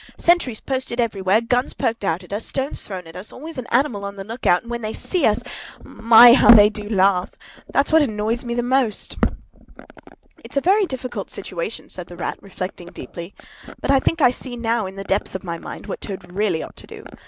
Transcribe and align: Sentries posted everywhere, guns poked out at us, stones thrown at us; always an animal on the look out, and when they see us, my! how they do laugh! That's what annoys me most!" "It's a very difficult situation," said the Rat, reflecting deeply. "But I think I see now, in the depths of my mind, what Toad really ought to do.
Sentries 0.17 0.59
posted 0.59 0.99
everywhere, 0.99 1.41
guns 1.41 1.75
poked 1.75 2.03
out 2.03 2.23
at 2.23 2.33
us, 2.33 2.43
stones 2.43 2.81
thrown 2.87 3.05
at 3.05 3.15
us; 3.15 3.31
always 3.31 3.59
an 3.59 3.67
animal 3.67 4.03
on 4.03 4.15
the 4.15 4.23
look 4.23 4.47
out, 4.47 4.63
and 4.63 4.71
when 4.71 4.81
they 4.81 4.93
see 4.93 5.27
us, 5.27 5.43
my! 5.83 6.33
how 6.33 6.49
they 6.49 6.69
do 6.71 6.89
laugh! 6.89 7.29
That's 7.71 7.91
what 7.91 8.01
annoys 8.01 8.43
me 8.43 8.55
most!" 8.55 9.17
"It's 10.43 10.57
a 10.57 10.59
very 10.59 10.87
difficult 10.87 11.29
situation," 11.29 11.87
said 11.87 12.07
the 12.07 12.17
Rat, 12.17 12.39
reflecting 12.41 12.87
deeply. 12.87 13.35
"But 13.79 13.91
I 13.91 13.99
think 13.99 14.21
I 14.21 14.31
see 14.31 14.55
now, 14.57 14.87
in 14.87 14.95
the 14.95 15.03
depths 15.03 15.35
of 15.35 15.43
my 15.43 15.59
mind, 15.59 15.85
what 15.85 16.01
Toad 16.01 16.33
really 16.33 16.63
ought 16.63 16.77
to 16.77 16.87
do. 16.87 17.03